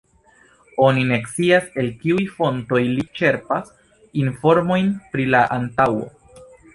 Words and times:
Oni 0.85 1.01
ne 1.09 1.17
scias 1.33 1.67
el 1.81 1.89
kiuj 2.05 2.23
fontoj 2.37 2.79
li 2.93 3.05
ĉerpas 3.19 3.69
informojn 4.23 4.89
pri 5.13 5.29
la 5.37 5.43
antaŭo. 5.59 6.03